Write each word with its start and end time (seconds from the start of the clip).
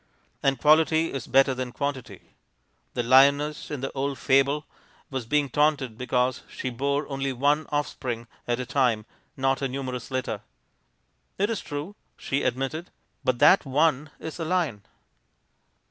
And 0.41 0.57
quality 0.57 1.13
is 1.13 1.27
better 1.27 1.53
than 1.53 1.71
quantity. 1.71 2.33
The 2.95 3.03
lioness 3.03 3.69
in 3.69 3.81
the 3.81 3.91
old 3.91 4.17
fable 4.17 4.65
was 5.11 5.27
being 5.27 5.47
taunted 5.47 5.95
because 5.95 6.41
she 6.49 6.71
bore 6.71 7.07
only 7.07 7.31
one 7.31 7.67
offspring 7.71 8.25
at 8.47 8.59
a 8.59 8.65
time, 8.65 9.05
not 9.37 9.61
a 9.61 9.67
numerous 9.67 10.09
litter. 10.09 10.41
"It 11.37 11.51
is 11.51 11.61
true," 11.61 11.95
she 12.17 12.41
admitted; 12.41 12.89
"but 13.23 13.37
that 13.37 13.63
one 13.63 14.09
is 14.19 14.39
a 14.39 14.43
lion." 14.43 14.83